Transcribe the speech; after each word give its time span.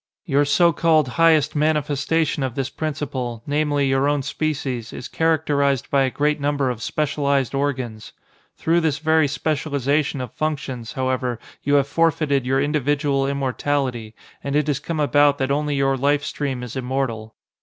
Your 0.25 0.45
so 0.45 0.73
called 0.73 1.09
highest 1.09 1.55
manifestation 1.55 2.41
of 2.41 2.55
this 2.55 2.71
principle, 2.71 3.43
namely, 3.45 3.85
your 3.87 4.09
own 4.09 4.23
species, 4.23 4.91
is 4.93 5.07
characterized 5.07 5.91
by 5.91 6.01
a 6.05 6.09
great 6.09 6.39
number 6.41 6.71
of 6.71 6.81
specialized 6.81 7.53
organs. 7.53 8.11
Through 8.57 8.81
this 8.81 8.97
very 8.97 9.27
specialization 9.27 10.19
of 10.19 10.33
functions, 10.33 10.93
however, 10.93 11.37
you 11.61 11.75
have 11.75 11.87
forfeited 11.87 12.47
your 12.47 12.59
individual 12.59 13.27
immortality, 13.27 14.15
and 14.43 14.55
it 14.55 14.65
has 14.65 14.79
come 14.79 14.99
about 14.99 15.37
that 15.37 15.51
only 15.51 15.75
your 15.75 15.95
life 15.97 16.23
stream 16.23 16.63
is 16.63 16.75
immortal. 16.75 17.35